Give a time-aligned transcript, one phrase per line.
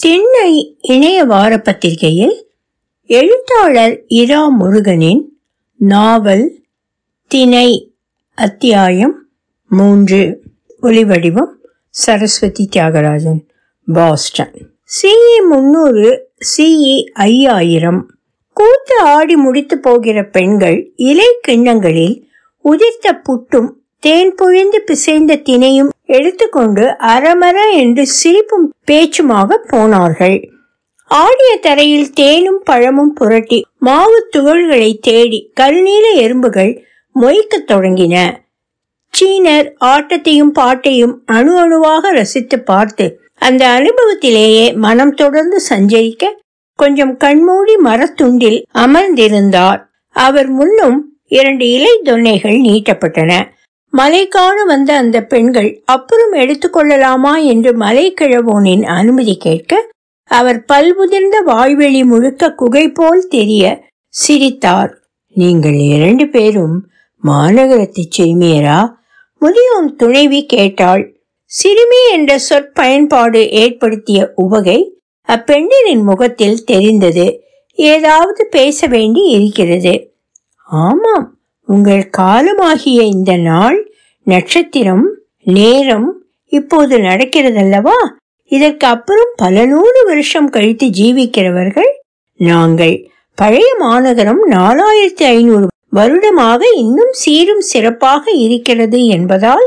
[0.00, 2.50] திண்ணை இணைய வார பத்திரிகையில்
[3.06, 5.38] எழுத்தாளர் இரா முருகனின்
[5.76, 6.64] நாவல்
[7.28, 7.94] திணை
[8.34, 9.28] அத்தியாயம்
[9.68, 10.42] மூன்று.
[10.82, 11.52] ஒளிவடிவம்
[11.88, 13.48] சரஸ்வதி தியாகராஜன்
[13.92, 14.52] பாஸ்டன்.
[14.84, 18.14] சிஇ முன்னூறு சிஇ ஐயாயிரம்.
[18.52, 22.28] கூத்து ஆடி முடித்து போகிற பெண்கள் இலை கிண்ணங்களில்
[22.64, 30.50] உதிர்த்த புட்டும் தேன் பொழிந்து பிசைந்த தினையும் எடுத்துக்கொண்டு அறமர என்று சிரிப்பும் பேச்சுமாக போனார்கள்.
[31.04, 36.84] ஆடிய தரையில் தேனும் பழமும் புரட்டி மாவு துகள்களை தேடி கருநீல எறும்புகள்
[37.20, 38.16] மொய்க்கத் தொடங்கின.
[39.14, 46.24] சீனர் ஆட்டத்தையும் பாட்டையும் அணு அணுவாக ரசித்து பார்த்து அந்த அனுபவத்திலேயே மனம் தொடர்ந்து சஞ்சரிக்க
[46.74, 49.80] கொஞ்சம் கண்மூடி மரத்துண்டில் அமர்ந்திருந்தார்.
[50.10, 53.32] அவர் முன்னும் இரண்டு இலை தொன்னைகள் நீட்டப்பட்டன.
[53.90, 59.92] மலை காண வந்த அந்த பெண்கள் அப்புறம் எடுத்துக்கொள்ளலாமா என்று மலைக்கிழவோனின் அனுமதி கேட்க
[60.24, 64.98] அவர் பல்முதிர்ந்த வாய்வெளி முழுக்க குகை போல் தெரிய சிரித்தார்.
[65.28, 66.88] நீங்கள் இரண்டு பேரும்
[67.24, 68.94] மாநகரத்து சிறுமியரா
[69.40, 71.20] முதியோன் துணைவி கேட்டாள்.
[71.44, 77.42] சிறுமி என்ற சொற்பயன்பாடு ஏற்படுத்திய உவகை அப்பெண்ணின் முகத்தில் தெரிந்தது.
[77.72, 80.14] ஏதாவது பேச வேண்டி இருக்கிறது.
[80.64, 81.35] ஆமாம்.
[81.68, 87.98] உங்கள் காலமாகிய இந்த நாள் நட்சத்திரம் நேரம் இப்போது நடக்கிறதல்லவா?
[88.46, 91.90] இதற்கு அப்புறம் பல நூறு வருஷம் கழித்து ஜீவிக்கிறவர்கள்
[92.36, 93.08] நாங்கள்.
[93.34, 99.66] பழைய மாநகரம் நாலாயிரத்தி ஐநூறு வருடமாக இன்னும் சீரும் சிறப்பாக இருக்கிறது என்பதால்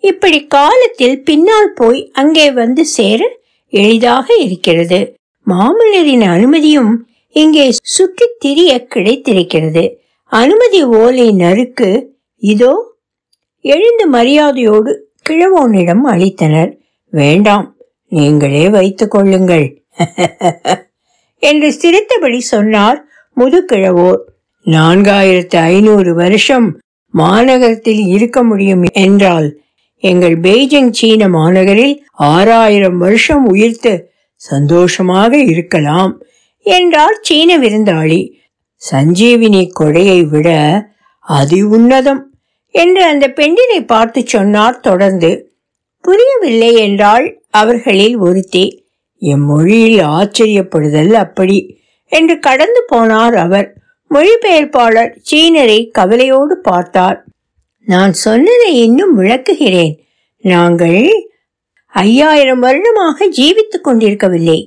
[0.00, 5.16] இப்படி காலத்தில் பின்னால் போய் அங்கே வந்து சேர எளிதாக இருக்கிறது.
[5.46, 10.01] மாமல்லரின் அனுமதியும் இங்கே சுற்றித் திரிய கிடைத்திருக்கிறது.
[10.32, 11.88] அனுமதி ஓலை நறுக்கு
[12.42, 12.72] இதோ
[13.64, 14.92] எழுந்து மரியாதையோடு
[15.30, 16.70] கிழவோனிடம் அளித்தனர்.
[17.12, 17.66] வேண்டாம்
[18.12, 19.66] நீங்களே வைத்துக் கொள்ளுங்கள்.
[21.42, 22.98] என்று சிரித்தபடி சொன்னார்
[23.36, 24.20] முதுகிழவோர்
[24.66, 26.68] நான்காயிரத்து ஐநூறு வருஷம்
[27.14, 29.48] மாநகரத்தில் இருக்க முடியும் என்றால்
[30.02, 33.92] எங்கள் பெய்ஜிங் சீன மாநகரில் ஆறாயிரம் வருஷம் உயிர்த்து
[34.34, 36.12] சந்தோஷமாக இருக்கலாம்
[36.66, 38.20] என்றார் சீன விருந்தாளி.
[38.90, 40.48] சஞ்சீவினி கொடையை விட
[41.18, 42.22] அதி உன்னதம்
[42.74, 45.30] என்று அந்த பெண்ணினை பார்த்து சொன்னார் தொடர்ந்து.
[46.00, 48.64] புரியவில்லை என்றால் அவர்களில் ஒருத்தி.
[49.18, 53.68] எம் மொழியில் ஆச்சரியப்படுதல் அப்படி என்று கடந்து போனார் அவர்.
[54.10, 57.24] மொழிபெயர்ப்பாளர் சீனரை கவலையோடு பார்த்தார்.
[57.84, 59.94] நான் சொன்னதை இன்னும் விளக்குகிறேன்.
[60.38, 61.00] நாங்கள்
[61.86, 64.60] ஐயாயிரம் வருடமாக ஜீவித்துக் கொண்டிருக்கவில்லை.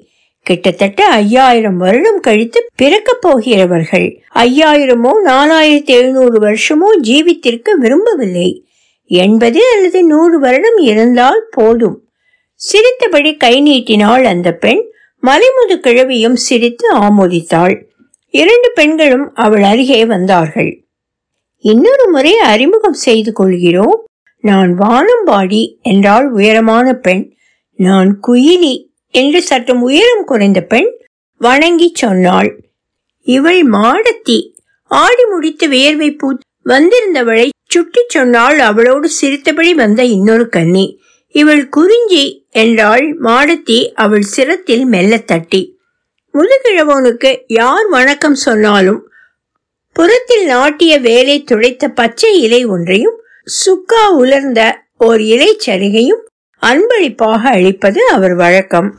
[0.45, 4.21] கிட்டத்தட்ட ஐயாயிரம் வருடம் கழித்து பிறக்கப் போகிறவர்கள்.
[4.35, 8.67] ஐயாயிரமோ நாலாயிரத்தி எழுநூறு வருஷமோ ஜீவித்திருக்க விரும்பவில்லை.
[9.05, 12.09] எண்பது அல்லது நூறு வருடம் இருந்தால் போதும்.
[12.53, 14.81] சிரித்தபடி கை நீட்டினாள் அந்த பெண்.
[15.23, 17.83] மலைமுது கிழவியும் சிரித்து ஆமோதித்தாள்.
[18.29, 20.85] இரண்டு பெண்களும் அவள் அருகே வந்தார்கள்.
[21.57, 24.05] இன்னொரு முறை அறிமுகம் செய்து கொள்கிறோம்.
[24.39, 27.33] நான் வானம்பாடி என்றாள் உயரமான பெண்.
[27.75, 28.84] நான் குயிலி
[29.15, 30.89] என்று சற்றும் உயரம் குறைந்த பெண்
[31.41, 32.49] வணங்கி சொன்னாள்.
[33.27, 34.37] இவள் மாடத்தி.
[34.91, 36.27] ஆடி முடித்து வியர்வை பூ
[36.65, 40.85] வந்திருந்தவளை சுட்டி சொன்னாள் அவளோடு சிரித்தபடி வந்த இன்னொரு கன்னி.
[41.35, 45.61] இவள் குறிஞ்சி என்றாள் மாடத்தி அவள் சிரத்தில் மெல்ல தட்டி.
[46.33, 49.01] முதுகிழவனுக்கு யார் வணக்கம் சொன்னாலும்
[49.95, 53.17] புறத்தில் நாட்டிய வேலை துடைத்த பச்சை இலை ஒன்றையும்
[53.59, 54.61] சுக்கா உலர்ந்த
[54.97, 56.23] ஓர் இலை சரிகையும்
[56.61, 58.89] அன்பளிப்பாக அளிப்பது அவர் வழக்கம்.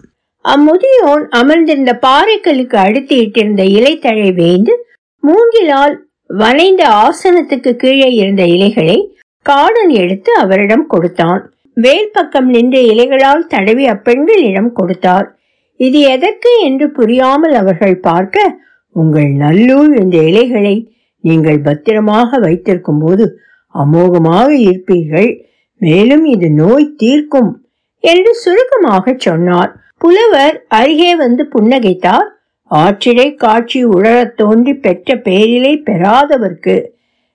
[0.53, 4.75] அம்முதியோன் அமர்ந்திருந்த பாறைக்கல்லுக்கு அடுத்து இட்டிருந்த இலைத்தழை வேய்ந்து
[5.23, 5.95] மூங்கிலால்
[6.41, 8.99] வளைந்த ஆசனத்துக்கு கீழே இருந்த இலைகளை
[9.47, 11.43] காடன் எடுத்து அவரிடம் கொடுத்தான்.
[11.77, 15.27] வேல் பக்கம் நின்ற இலைகளால் தடவி அப்பெண்களிடம் கொடுத்தார்.
[15.81, 18.45] இது எதற்கு என்று புரியாமல் அவர்கள் பார்க்க
[18.97, 20.77] உங்கள் நல்லூர் இந்த இலைகளை
[21.25, 23.25] நீங்கள் பத்திரமாக வைத்திருக்கும் போது
[23.75, 25.31] அமோகமாக இருப்பீர்கள்.
[25.81, 27.51] மேலும் இது நோய் தீர்க்கும்
[28.05, 29.73] என்று சுருக்கமாக சொன்னார்.
[30.01, 32.27] புலவர் அருகே வந்து புன்னகைத்தார்.
[32.71, 36.85] ஆற்றிடை காட்சி உழறத் தோன்றி பெற்ற பேரிலை பெறாதவர்க்கு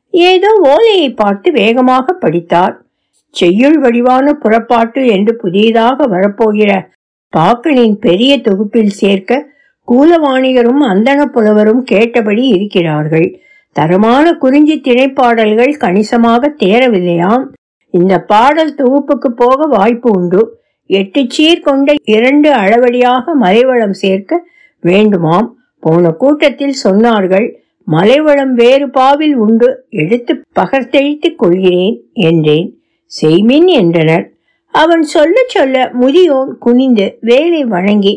[0.09, 2.81] ஏதோ ஓலையை பார்த்து வேகமாக படித்தார்.
[3.29, 6.89] செய்யுள் வடிவான புறப்பாட்டு என்று புதியதாக வரப்போகிற
[7.29, 9.49] பாக்களின் பெரிய தொகுப்பில் சேர்க்க
[9.87, 13.39] கூலவாணிகரும் அந்தன புலவரும் கேட்டபடி இருக்கிறார்கள்.
[13.71, 17.45] தரமான குறிஞ்சி திணைப்பாடல்கள் கணிசமாக தேரவில்லையாம்
[17.89, 20.60] இந்த பாடல் தொகுப்புக்கு போக வாய்ப்பு உண்டு.
[20.91, 24.39] எட்டு சீர் கொண்ட இரண்டு அளவடியாக மலைவளம் சேர்க்க
[24.83, 25.47] வேண்டுமாம்.
[25.83, 27.47] போன கூட்டத்தில் சொன்னார்கள்
[27.87, 31.95] மலைவளம் வேறு பாவில் உண்டு எடுத்து பகர்த்தெழித்துக் கொள்கிறேன்
[32.27, 32.67] என்றேன்.
[33.11, 34.25] செய்மின் என்றனர்.
[34.73, 38.13] அவன் சொல்ல சொல்ல முதியோன் குனிந்து வேலை வணங்கி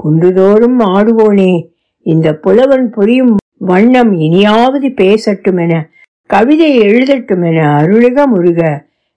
[0.00, 1.52] குன்றுதோறும் ஆடுவோனே
[2.06, 5.74] இந்த புலவன் புரியும் வண்ணம் இனியாவது பேசட்டும் என
[6.30, 8.60] கவிதை எழுதட்டும் என அருளுக முருக.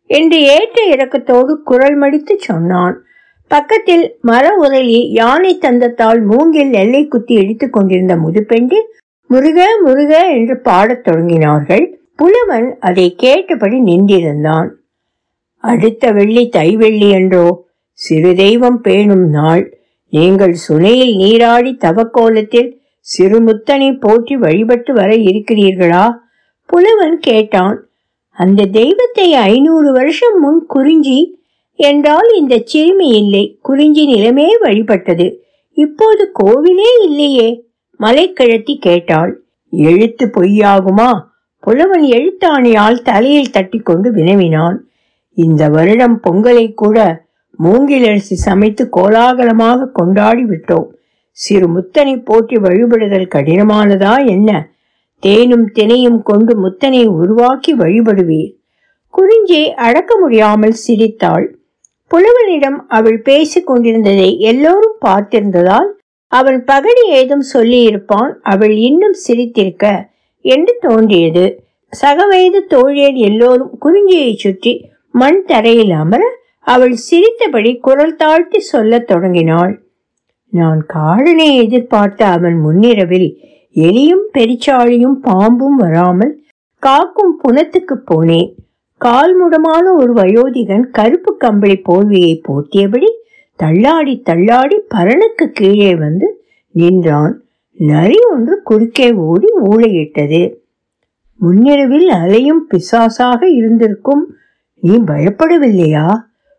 [0.09, 2.95] என்று ஏற்ற இறக்கத்தோடு குரல் மடித்து சொன்னான்.
[3.47, 8.87] பக்கத்தில் மர உரலி யானை தந்தத்தால் மூங்கில் நெல்லை குத்தி இடித்துக் கொண்டிருந்த முதுபெண்டில்
[9.29, 11.85] முருக முருக என்று பாடத் தொடங்கினார்கள்.
[12.15, 14.69] புலவன் அதை கேட்டபடி நின்றிருந்தான்.
[15.63, 19.63] அடுத்த வெள்ளி தைவெள்ளி என்றோ சிறு தெய்வம் பேணும் நாள்.
[20.09, 22.69] நீங்கள் சுனையில் நீராடி தவக்கோலத்தில்
[23.05, 26.05] சிறுமுத்தனை போற்றி வழிபட்டு வர இருக்கிறீர்களா?
[26.65, 27.77] புலவன் கேட்டான்.
[28.39, 31.19] அந்த தெய்வத்தை ஐநூறு வருஷம் முன் குறிஞ்சி
[31.79, 33.43] என்றால் இந்த சிறுமி இல்லை.
[33.61, 35.27] குறிஞ்சி நிலமே வழிபட்டது.
[35.77, 37.49] இப்போது கோவிலே இல்லையே
[37.99, 39.31] மலைக்கிழத்தி கேட்டாள்.
[39.71, 41.09] எழுத்து பொய்யாகுமா?
[41.59, 44.77] புலவன் எழுத்தாணியால் தலையில் தட்டிக்கொண்டு வினவினான்.
[45.37, 46.97] இந்த வருடம் பொங்கலை கூட
[47.63, 50.87] மூங்கிலரிசி சமைத்து கோலாகலமாக கொண்டாடி விட்டோம்.
[51.37, 54.49] சிறு முத்தனை போற்றி வழிபடுதல் கடினமானதா என்ன?
[55.19, 58.51] தேனும் தினையும் கொண்டு முத்தனை உருவாக்கி வழிபடுவீர்.
[59.07, 61.57] குறிஞ்சி அடக்க முடியாமல் சிரித்தாள்.
[62.11, 65.89] புலவனிடம் அவள் பேசிக் கொண்டிருந்ததை எல்லோரும் பார்த்திருந்ததால்
[66.27, 70.05] அவன் பகடி ஏதும் சொல்லியிருப்பான் அவள் இன்னும் சிரித்திருக்க.
[70.45, 71.63] என்று தோன்றியது.
[71.89, 76.23] சக வயது தோழியர் எல்லோரும் குறிஞ்சியை சுற்றி மண் தரையில் அமர
[76.59, 79.83] அவள் சிரித்தபடி குரல் தாழ்த்தி சொல்லத் தொடங்கினாள்.
[80.51, 83.29] நான் காடனை எதிர்பார்த்த அவன் முன்னிரவில்
[83.71, 86.43] எலியும் பெரிச்சாழியும் பாம்பும் வராமல்
[86.79, 88.55] காக்கும் புனத்துக்கு போனேன்
[89.05, 93.07] கால்முடமான ஒரு வயோதிகன் கருப்பு கம்பளி போர்வையை போர்த்தியபடி
[93.55, 97.41] தள்ளாடி தள்ளாடி பரனுக்கு கீழே வந்து நின்றான்.
[97.71, 100.55] நரி ஒன்று குறுக்கே ஓடி ஊழையிட்டது
[101.35, 104.35] முன்னிரவில் அலையும் பிசாசாக இருந்திருக்கும்.
[104.79, 106.15] நீ பயப்படவில்லையா?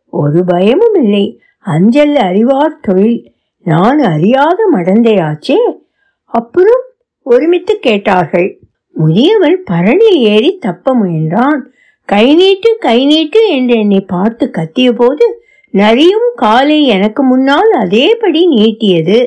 [0.07, 1.41] ஒரு பயமும் இல்லை.
[1.59, 3.33] அஞ்சல் அறிவார் தொழில்.
[3.63, 5.57] நான் அறியாத மடந்தையாச்சே.
[6.25, 6.83] அப்புறம்
[7.33, 8.49] ஒருமித்து கேட்டார்கள்.
[8.97, 11.61] முதியவன் பரணில் ஏறி தப்ப முயன்றான்.
[12.09, 15.27] கை நீட்டு கை நீட்டு என்று என்னை பார்த்து கத்திய போது
[15.75, 19.19] நரியும் காலை எனக்கு முன்னால் அதேபடி நீட்டியது.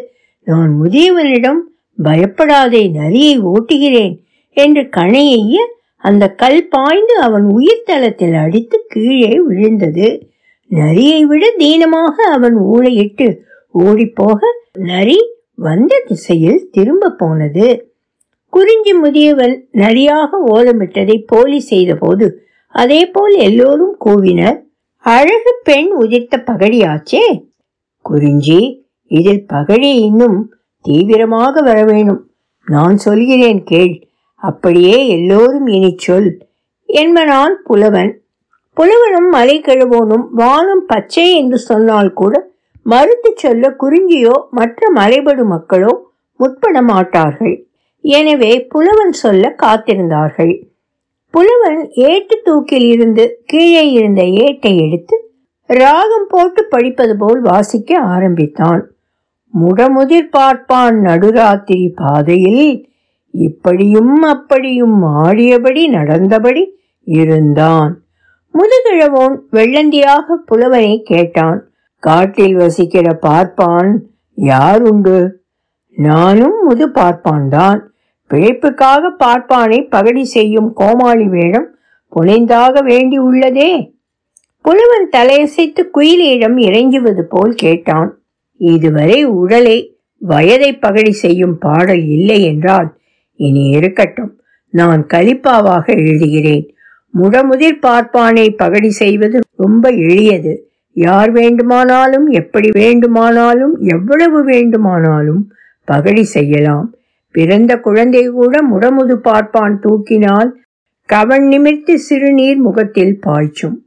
[0.48, 1.62] நான் முதியவனிடம்
[1.98, 4.16] பயப்படாதே நரியை ஓட்டுகிறேன்
[4.58, 5.58] என்று கணையைய
[6.04, 10.08] அந்த கல் பாய்ந்து அவன் உயிர் தளத்தில் அடித்து கீழே விழுந்தது.
[10.72, 13.28] நரியை விட தீனமாக அவன் ஊழையிட்டு
[13.74, 14.40] ஓடிப்போக
[14.92, 15.20] நரி
[15.56, 17.68] வந்த திசையில் திரும்ப போனது.
[18.54, 22.26] குறிஞ்சி முதியவன் நரியாக ஓலமிட்டதை போலி செய்தபோது
[22.76, 24.58] அதே போல் எல்லோரும் கூவினர்
[25.06, 27.24] அழகு பெண் உதிர்த்த பகடியாச்சே?
[28.06, 28.60] குறிஞ்சி
[29.12, 30.38] இதில் பகழி இன்னும்
[30.86, 32.22] தீவிரமாக வர வேணும்
[32.68, 33.96] நான் சொல்கிறேன் கேள்.
[34.36, 36.32] அப்படியே எல்லோரும் இனி சொல்.
[36.90, 38.12] என்பனான் புலவன்
[38.78, 42.34] புலவனும் மலை கிழவோனும் வானம் பச்சை என்று சொன்னால் கூட
[42.86, 45.92] மறுத்து சொல்ல குறிஞ்சியோ மற்ற மலைபடு மக்களோ
[46.40, 47.56] முற்பட மாட்டார்கள்.
[48.04, 50.54] எனவே புலவன் சொல்ல காத்திருந்தார்கள்.
[51.34, 55.16] புலவன் ஏட்டு தூக்கில் இருந்து கீழே இருந்த ஏட்டை எடுத்து
[55.70, 58.82] ராகம் போட்டு படிப்பது போல் வாசிக்க ஆரம்பித்தான்.
[59.54, 62.66] முடமுதிர் பார்ப்பான் நடுராத்திரி பாதையில்
[63.34, 66.64] இப்படியும் அப்படியும் ஆடியபடி நடந்தபடி
[67.08, 67.94] இருந்தான்
[68.54, 71.60] முதுகிழவோன் வெள்ளந்தியாக புலவனை கேட்டான்.
[72.04, 73.92] காட்டில் வசிக்கிற பார்ப்பான்
[74.38, 75.18] யார் உண்டு
[75.98, 77.80] நானும் முது பார்ப்பான் தான்
[78.34, 81.76] பிழைப்புக்காக பார்ப்பானை பகடி செய்யும் கோமாளி வேடம்
[82.16, 83.92] புனைந்தாக வேண்டி உள்ளதே.
[84.62, 88.18] புலவன் தலையசைத்து குயிலியிடம் இறைஞ்சுவது போல் கேட்டான்.
[88.58, 92.98] இதுவரை உடலை வயதை பகடி செய்யும் பாடல் இல்லை என்றால்
[93.36, 94.40] இனி இருக்கட்டும்.
[94.70, 96.66] நான் கலிப்பாவாக எழுதுகிறேன்.
[97.14, 100.54] முடமுதிர் பார்ப்பானை பகடி செய்வது ரொம்ப எளியது.
[100.94, 105.52] யார் வேண்டுமானாலும் எப்படி வேண்டுமானாலும் எவ்வளவு வேண்டுமானாலும்
[105.86, 106.96] பகடி செய்யலாம்.
[107.34, 110.50] பிறந்த குழந்தை கூட முடமுது பார்ப்பான் தூக்கினால்
[111.10, 113.78] கவன் நிமிர்த்து சிறுநீர் முகத்தில் பாய்ச்சும்.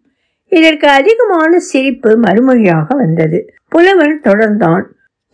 [0.53, 3.39] இதற்கு அதிகமான சிரிப்பு மறுமொழியாக வந்தது.
[3.69, 4.85] புலவன் தொடர்ந்தான்.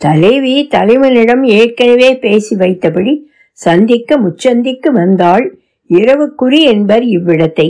[0.00, 3.14] தலைவி தலைவனிடம் ஏற்கனவே பேசி வைத்தபடி
[3.52, 5.46] சந்திக்க முச்சந்திக்கு வந்தாள்.
[5.90, 7.68] இரவு குறி என்பர் இவ்விடத்தை.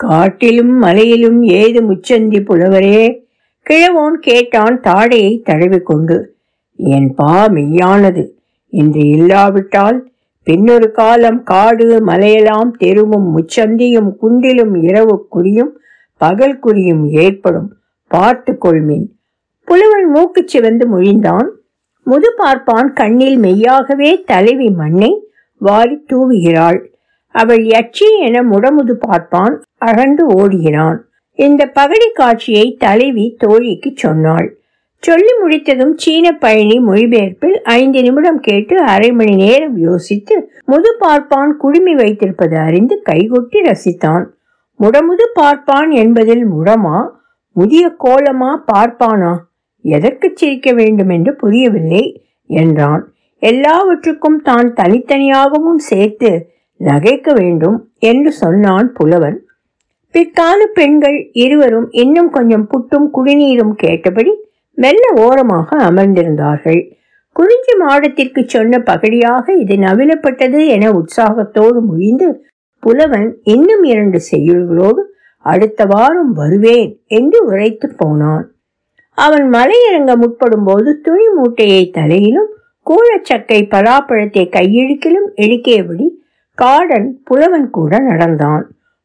[0.00, 3.00] காட்டிலும் மலையிலும் ஏது முச்சந்தி புலவரே?
[3.66, 6.16] கிழவோன் கேட்டான் தாடையை தழுவிக்கொண்டு
[6.76, 8.24] என் பா மெய்யானது.
[8.70, 10.10] இன்று இல்லாவிட்டால்
[10.44, 15.78] பின்னொரு காலம் காடு மலையெல்லாம் தெருவும் முச்சந்தியும் குண்டிலும் இரவு குறியும்
[16.16, 17.74] பகல் குறியும் ஏற்படும்.
[18.06, 19.06] பார்த்து கொள்மின்.
[19.64, 21.48] புலவன் மூக்குச் சிவந்து மொழிந்தான்.
[22.04, 25.24] முது பார்ப்பான் கண்ணில் மெய்யாகவே தலைவி மண்ணை
[25.56, 26.86] வாரி தூவுகிறாள்.
[27.28, 30.98] அவள் யட்சி என முடமுது பார்ப்பான் அகண்டு ஓடுகிறான்.
[31.34, 34.59] இந்த பகடி காட்சியை தலைவி தோழிக்கு சொன்னாள்.
[35.02, 41.94] சொல்லி முடித்ததும் சீன பழனி மொழிபெயர்ப்பில் ஐந்து நிமிடம் கேட்டு அரை மணி நேரம் யோசித்து முது பார்ப்பான் குடுமி
[41.94, 44.24] வைத்திருப்பது அறிந்து கைகொட்டி ரசித்தான்.
[44.80, 46.98] முடமுது பார்ப்பான் என்பதில் முடமா?
[47.56, 49.32] முதிய கோலமா பார்ப்பானா?
[49.84, 52.04] எதற்கு சிரிக்க வேண்டும் என்று புரியவில்லை
[52.50, 53.02] என்றான்.
[53.42, 56.30] எல்லாவற்றுக்கும் தான் தனித்தனியாகவும் சேர்த்து
[56.80, 59.38] நகைக்க வேண்டும் என்று சொன்னான் புலவன்.
[60.14, 64.32] பிற்கால பெண்கள் இருவரும் இன்னும் கொஞ்சம் புட்டும் குடிநீரும் கேட்டபடி
[64.78, 66.80] மெல்ல ஓரமாக அமர்ந்திருந்தார்கள்.
[67.36, 72.28] குறிஞ்சி மாடத்திற்கு சொன்ன பகடியாக இது நவிலப்பட்டது என உற்சாகத்தோடு முழிந்து
[72.82, 75.02] புலவன் இன்னும் இரண்டு செய்யுள்களோடு
[75.44, 78.46] அடுத்த வாரம் வருவேன் என்று உரைத்து போனான்.
[79.18, 82.50] அவன் மலையிறங்க முற்படும் போது துணி மூட்டையை தலையிலும்
[82.86, 86.06] கூழச்சக்கை பலாப்பழத்தை கையிழுக்கிலும் இழுக்கியபடி
[86.58, 88.64] காடன் புலவன் கூட நடந்தான்.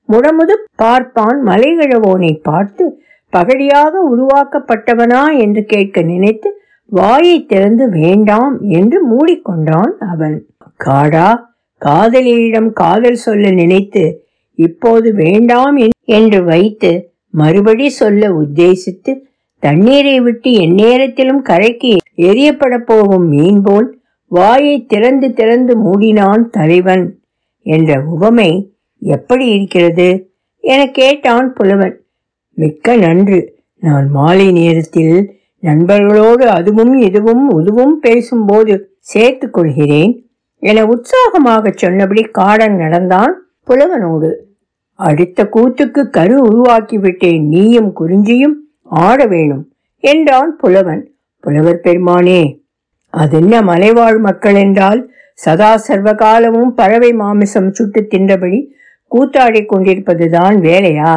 [0.09, 2.85] முடமுது பார்ப்பான் மலைகிழவோனை பார்த்து
[3.35, 10.45] பகடியாக உருவாக்கப்பட்டவனா என்று கேட்க நினைத்து வாயை திறந்து வேண்டாம் என்று மூடிக்கொண்டான் அவன்.
[10.85, 11.29] காடா
[11.77, 14.25] காதலியிடம் காதல் சொல்ல நினைத்து
[14.55, 19.13] இப்போது வேண்டாம் என்று வைத்து மறுபடி சொல்ல உத்தேசித்து
[19.59, 27.19] தண்ணீரை விட்டு எந்நேரத்திலும் கரைக்கு எரியப்பட போகும் மீன் போல் வாயை திறந்து திறந்து மூடினான் தலைவன்.
[27.61, 30.31] என்ற உவமை எப்படி இருக்கிறது?
[30.59, 32.04] என கேட்டான் புலவன்.
[32.55, 33.39] மிக்க நன்று.
[33.79, 35.15] நான் மாலை நேரத்தில்
[35.63, 38.73] நண்பர்களோடு அதுவும் இதுவும் உதுவும் பேசும்போது
[39.11, 40.13] சேர்த்து கொள்கிறேன்
[40.63, 43.33] என உற்சாகமாக சொன்னபடி காடன் நடந்தான்
[43.67, 44.29] புலவனோடு.
[44.99, 47.41] அடுத்த கூத்துக்கு கரு உருவாக்கிவிட்டேன்.
[47.47, 49.63] நீயும் குறிஞ்சியும் ஆட வேணும்
[50.03, 51.03] என்றான் புலவன்.
[51.39, 52.41] புலவர் பெருமானே
[53.09, 55.01] அதென்ன மலைவாழ் மக்கள் என்றால்
[55.33, 58.59] சதா சர்வகாலமும் பறவை மாமிசம் சுட்டு தின்றபடி
[59.11, 61.13] கூத்தாடி கொண்டிருப்பதுதான் வேலையா?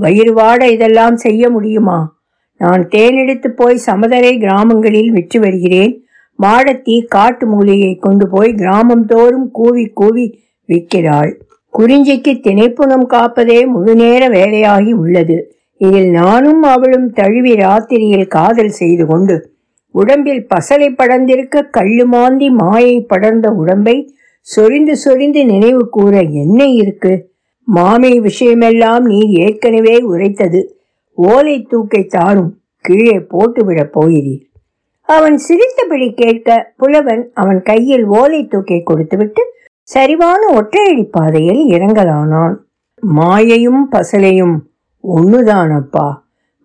[0.00, 2.18] வயிறு வாட இதெல்லாம் செய்ய முடியுமா?
[2.56, 6.04] நான் தேனெடுத்து போய் சமதரை கிராமங்களில் விற்று வருகிறேன்.
[6.38, 10.26] மாடத்தி காட்டு மூலிகை கொண்டு போய் கிராமம் தோறும் கூவி கூவி
[10.68, 11.32] விற்கிறாள்.
[11.78, 15.54] குறிஞ்சிக்கு திணைப்புணம் காப்பதே முழுநேர வேலையாகி உள்ளது.
[15.76, 19.36] இதில் நானும் அவளும் தழுவி ராத்திரியில் காதல் செய்து கொண்டு
[19.94, 23.94] உடம்பில் பசலை படர்ந்திருக்க கள்ளு மாந்தி மாயை படர்ந்த உடம்பை
[24.40, 27.29] சொரிந்து சொரிந்து நினைவு கூற என்ன இருக்கு?
[27.64, 30.78] மாமி விஷயமெல்லாம் நீர் ஏற்கனவே உரைத்தது.
[31.14, 34.42] ஓலை தூக்கை தாரும் கீழே போட்டுவிடப் போகிறீர்.
[35.02, 39.42] அவன் சிரித்தபடி கேட்க புலவன் அவன் கையில் ஓலை தூக்கை கொடுத்துவிட்டு
[39.82, 42.56] சரிவான ஒற்றையடி பாதையில் இறங்கலானான்.
[43.16, 44.56] மாயையும் பசலையும்
[45.16, 46.14] ஒண்ணுதானப்பா?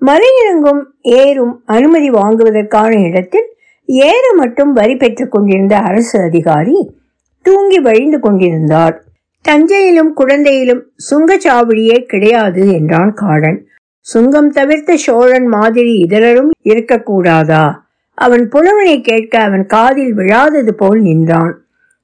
[0.02, 6.96] மலையிறங்கும் ஏறும் அனுமதி வாங்குவதற்கான இடத்தில் ஏற மட்டும் வரி பெற்றுக் கொண்டிருந்த அரசு அதிகாரி
[7.42, 9.05] தூங்கி வழிந்து கொண்டிருந்தார்.
[9.48, 13.68] தஞ்சையிலும் குழந்தையிலும் சுங்கச்சாவடியே கிடையாது என்றான் காடன்.
[14.00, 17.74] சுங்கம் தவிர்த்த சோழன் மாதிரி இதரரும் இருக்கக்கூடாதா?
[18.14, 21.62] அவன் புலவனை கேட்க அவன் காதில் விழாதது போல் நின்றான்.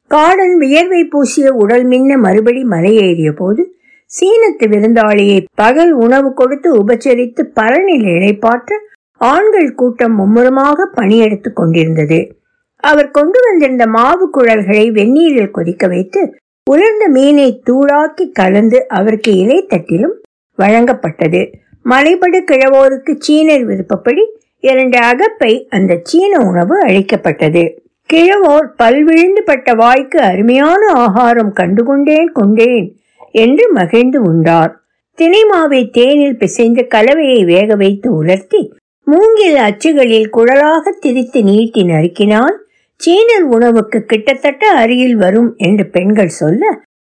[0.07, 3.75] காடன் வியர்வை பூசிய உடல் மின்ன மறுபடி மலையேறிய போது
[4.11, 8.77] சீனத்து விருந்தாளியை பகல் உணவு கொடுத்து உபச்சரித்து பரணில் இழைப்பாற்ற
[9.17, 12.35] ஆண்கள் கூட்டம் மும்முரமாக பணியெடுத்துக் கொண்டிருந்தது.
[12.77, 16.35] அவர் கொண்டு வந்திருந்த மாவு குழல்களை வெந்நீரில் கொதிக்க வைத்து
[16.69, 20.15] உலர்ந்த மீனை தூளாக்கி கலந்து அவருக்கு இலைத்தட்டிலும்
[20.57, 21.41] வழங்கப்பட்டது.
[21.85, 24.23] மலைபடு கிழவோருக்கு சீனர் விருப்பப்படி
[24.63, 27.63] இரண்டு அகப்பை அந்த சீன உணவு அளிக்கப்பட்டது.
[28.09, 32.87] கிழவோர் பல்விழுந்து பட்ட வாய்க்கு அருமையான ஆகாரம் கண்டுகொண்டேன் கொண்டேன்
[33.31, 34.71] என்று மகிழ்ந்து உண்டார்.
[35.17, 38.61] தினைமாவை தேனில் பிசைந்து கலவையை வேக வைத்து உலர்த்தி
[39.07, 42.55] மூங்கில் அச்சுகளில் குழலாக திரித்து நீட்டி நறுக்கினால்
[43.03, 46.63] சீனர் உணவுக்கு கிட்டத்தட்ட அருகில் வரும் என்று பெண்கள் சொல்ல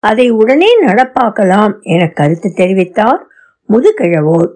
[0.03, 3.21] அதை உடனே நடப்பாக்கலாம் என கருத்து தெரிவித்தார்
[3.69, 4.51] முதுகிழவோர்.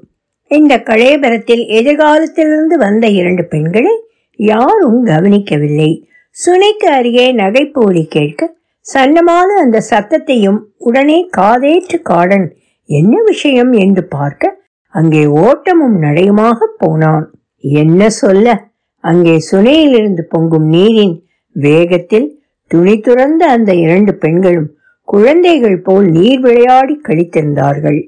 [0.46, 3.94] இந்த கழேபரத்தில் எதிர்காலத்திலிருந்து வந்த இரண்டு பெண்களை
[4.36, 5.90] யாரும் கவனிக்கவில்லை.
[6.36, 12.46] சுனைக்கு அருகே நகைப்போலி கேட்க சன்னமான அந்த சத்தத்தையும் உடனே காதேற்று காடன்
[12.84, 13.72] என்ன விஷயம்?
[13.72, 14.60] என்று பார்க்க
[14.94, 17.26] அங்கே ஓட்டமும் நடையுமாக போனான்.
[17.60, 18.71] என்ன சொல்ல?
[19.02, 28.00] அங்கே சுனையிலிருந்து பொங்கும் நீரின் வேகத்தில் துணி துறந்த அந்த இரண்டு பெண்களும் குழந்தைகள் போல் நீர் விளையாடி கழித்திருந்தார்கள்.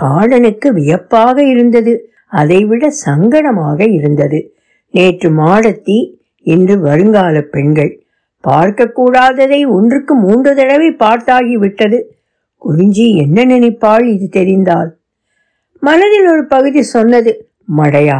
[0.00, 1.92] காடனுக்கு வியப்பாக இருந்தது.
[2.26, 4.54] அதைவிட சங்கடமாக இருந்தது.
[4.90, 5.98] நேற்று மாடத்தி
[6.40, 7.92] இன்று வருங்கால பெண்கள்.
[8.44, 12.00] பார்க்கக்கூடாததை ஒன்றுக்கு மூன்று தடவை பார்த்தாகிவிட்டது.
[12.58, 14.04] குறிஞ்சி என்ன நினைப்பாள்?
[14.06, 14.90] இது தெரிந்தால்
[15.78, 18.18] மனதில் ஒரு பகுதி சொன்னது மடையா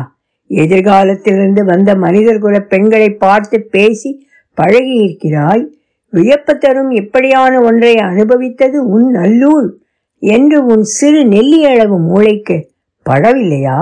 [0.52, 4.10] எதிர்காலத்திலிருந்து வந்த மனிதர் குல பெண்களை பார்த்து பேசி
[4.58, 5.64] பழகி இருக்கிறாய்
[6.12, 9.68] வியப்பு தரும் இப்படியான ஒன்றை அனுபவித்தது உன் நல்லூர்
[10.22, 12.56] என்று உன் சிறு நெல்லியளவு மூளைக்கு
[13.06, 13.78] படவில்லையா?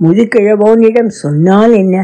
[0.00, 1.96] முதுகிழவோனிடம் சொன்னால் என்ன?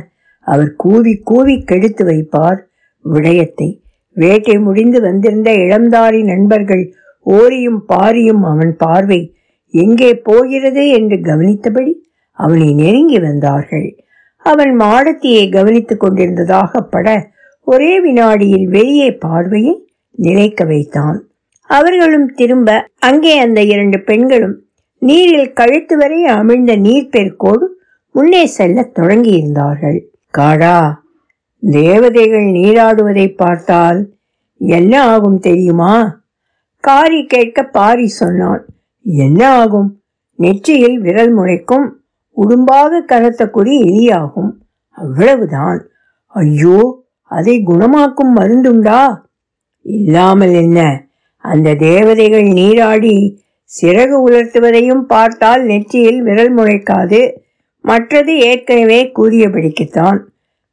[0.47, 2.61] அவர் கூவி கூவி கெடுத்து வைப்பார்.
[3.05, 3.69] விடயத்தை
[4.17, 6.85] வேட்டை முடிந்து வந்திருந்த இளம்தாரி நண்பர்கள்
[7.27, 9.21] ஓரியும் பாரியும் அவன் பார்வை
[9.75, 11.93] எங்கே போகிறது என்று கவனித்தபடி
[12.37, 13.89] அவனை நெருங்கி வந்தார்கள்.
[14.37, 17.31] அவன் மாடத்தியை கவனித்துக் கொண்டிருந்ததாக பட
[17.65, 19.75] ஒரே வினாடியில் வெளியே பார்வையை
[20.11, 21.19] நிலைக்க வைத்தான்.
[21.69, 24.57] அவர்களும் திரும்ப அங்கே அந்த இரண்டு பெண்களும்
[24.99, 27.67] நீரில் கழுத்து வரை அமிழ்ந்த நீர்பெருக்கோடு
[28.13, 29.99] முன்னே செல்லத் தொடங்கியிருந்தார்கள்.
[30.39, 30.93] காடா
[31.71, 34.01] தேவதைகள் நீராடுவதை பார்த்தால்
[34.59, 35.95] என்ன ஆகும் தெரியுமா?
[36.81, 38.65] காரி கேட்க பாரி சொன்னான்.
[39.03, 39.91] என்ன ஆகும்?
[40.35, 41.89] நெற்றியில் விரல் முளைக்கும்.
[42.37, 44.51] உடும்பாக கரத்தக்கூடிய எலியாகும்.
[44.91, 45.87] அவ்வளவுதான்.
[46.27, 49.25] ஐயோ அதை குணமாக்கும் மருந்துண்டா?
[49.83, 51.07] இல்லாமல் என்ன?
[51.39, 53.45] அந்த தேவதைகள் நீராடி
[53.83, 57.33] சிறகு உலர்த்துவதையும் பார்த்தால் நெற்றியில் விரல் முளைக்காது.
[57.81, 60.19] மற்றது ஏற்கனவே கூறியபடிக்குத்தான்.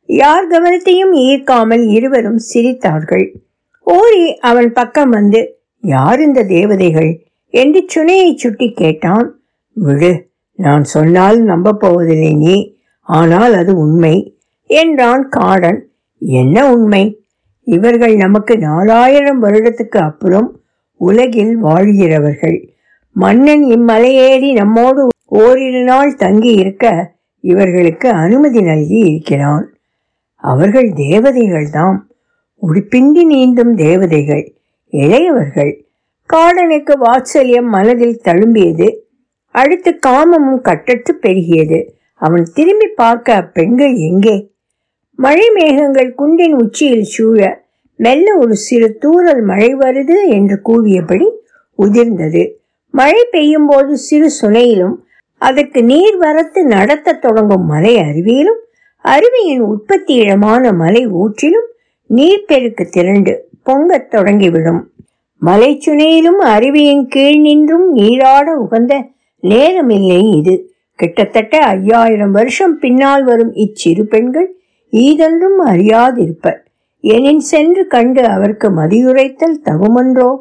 [0.05, 3.36] யார் கவனத்தையும் ஈர்க்காமல் இருவரும் சிரித்தார்கள்.
[3.79, 7.20] ஓரி அவன் பக்கம் வந்து யார் இந்த தேவதைகள்?
[7.50, 9.36] என்று சுனையை சுட்டி கேட்டான்.
[9.74, 14.38] விடு நான் சொன்னால் நம்ப போவதில்லை நீ ஆனால் அது உண்மை.
[14.62, 15.88] என்றான் காடன்.
[16.19, 17.22] என்ன உண்மை?
[17.63, 20.60] இவர்கள் நமக்கு நாலாயிரம் வருடத்துக்கு அப்புறம்
[20.95, 22.69] உலகில் வாழ்கிறவர்கள்.
[23.12, 29.74] மன்னன் இம்மலையேறி நம்மோடு ஓரிரு நாள் தங்கி இருக்க இவர்களுக்கு அனுமதி நல்கி இருக்கிறான்.
[30.36, 31.98] அவர்கள் தேவதைகள்தாம்.
[32.62, 34.53] உடுப்பின்றி நீந்தும் தேவதைகள்
[34.89, 35.86] இளையவர்கள்.
[36.33, 39.01] காடனுக்கு வாத்சல்யம் மனதில் தழும்பியது
[39.53, 41.79] அடுத்து காமமும் கட்டற்று பெருகியது.
[42.22, 44.36] அவன் திரும்பி பார்க்க அப்பெண்கள் எங்கே?
[45.19, 47.39] மழை மேகங்கள் குண்டின் உச்சியில் சூழ
[48.00, 51.27] மெல்ல ஒரு சிறு தூறல் மழை வருது என்று கூவியபடி
[51.79, 52.43] உதிர்ந்தது.
[52.93, 54.95] மழை பெய்யும் போது சிறு சுனையிலும்
[55.41, 58.62] அதற்கு நீர் வரத்து நடத்த தொடங்கும் மலை அருவியிலும்
[59.05, 61.69] அருவியின் உற்பத்தி இடமான மலை ஊற்றிலும்
[62.10, 63.33] நீர்ப்பெருக்கு திரண்டு
[63.65, 64.81] பொங்கத் தொடங்கிவிடும்.
[65.41, 68.94] மலைச்சுனையிலும் அருவியின் கீழ் நின்றும் நீராட உகந்த
[69.44, 70.74] நேரமில்லை இது.
[70.96, 74.56] கிட்டத்தட்ட ஐயாயிரம் வருஷம் பின்னால் வரும் இச்சிறு பெண்கள்
[74.92, 76.58] ஈதென்றும் அறியாதிருப்பர்.
[77.01, 80.36] எனின் சென்று கண்டு அவருக்கு மதியுரைத்தல் தகுமன்றோ?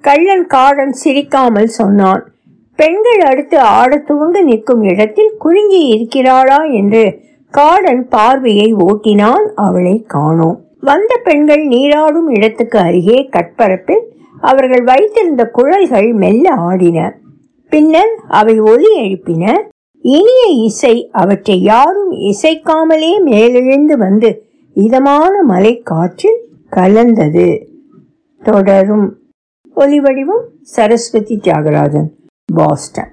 [0.00, 2.32] கள்ளன் காடன் சிரிக்காமல் சொன்னான்
[2.76, 6.56] பெண்கள் அடுத்து ஆடத் துவங்க நிற்கும் இடத்தில் குறுங்கி இருக்கிறாளா?
[6.56, 10.60] என்று காடன் பார்வையை ஓட்டினான் அவளை காணோம்.
[10.80, 14.02] வந்த பெண்கள் நீராடும் இடத்துக்கு அருகே கட்பரப்பில்
[14.40, 17.18] அவர்கள் வைத்திருந்த குழல்கள் மெல்ல ஆடின.
[17.70, 19.58] பின்னர் அவை ஒலி எழுப்பின.
[20.02, 24.42] இனிய இசை அவற்றை யாரும் இசைக்காமலே மேலெழுந்து வந்து
[24.74, 27.68] இதமான மலை காற்றில் கலந்தது.
[28.42, 29.18] தொடரும்.
[29.74, 32.08] ஒலி வடிவம் சரஸ்வதி தியாகராஜன்
[32.54, 33.08] பாஸ்டன்.